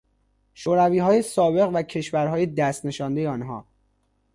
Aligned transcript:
شورویهای 0.53 1.21
سابق 1.21 1.69
و 1.73 1.81
کشورهای 1.83 2.45
دست 2.45 2.85
نشاندهی 2.85 3.27
آنها 3.27 3.65